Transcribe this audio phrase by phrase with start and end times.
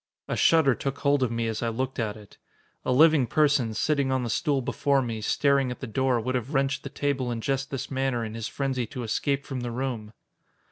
[0.27, 2.37] A shudder took hold of me as I looked at it.
[2.83, 6.55] A living person, sitting on the stool before me, staring at the door, would have
[6.55, 10.11] wrenched the table in just this manner in his frenzy to escape from the room!